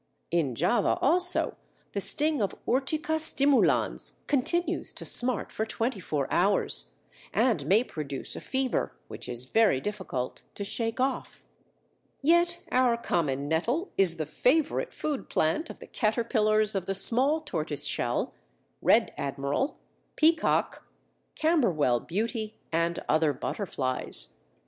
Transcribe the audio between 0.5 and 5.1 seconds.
Java also the sting of Urtica stimulans continues to